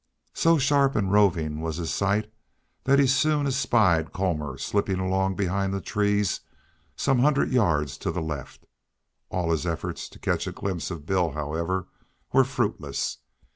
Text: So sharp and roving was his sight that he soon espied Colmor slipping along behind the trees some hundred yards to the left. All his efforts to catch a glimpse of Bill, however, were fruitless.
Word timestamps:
So 0.33 0.57
sharp 0.57 0.95
and 0.95 1.11
roving 1.11 1.59
was 1.61 1.75
his 1.77 1.93
sight 1.93 2.33
that 2.85 2.97
he 2.97 3.05
soon 3.05 3.45
espied 3.45 4.11
Colmor 4.13 4.57
slipping 4.57 4.97
along 4.99 5.35
behind 5.35 5.71
the 5.75 5.79
trees 5.79 6.39
some 6.95 7.19
hundred 7.19 7.51
yards 7.51 7.99
to 7.99 8.09
the 8.11 8.19
left. 8.19 8.65
All 9.29 9.51
his 9.51 9.67
efforts 9.67 10.09
to 10.09 10.17
catch 10.17 10.47
a 10.47 10.51
glimpse 10.51 10.89
of 10.89 11.05
Bill, 11.05 11.33
however, 11.33 11.85
were 12.33 12.43
fruitless. 12.43 13.19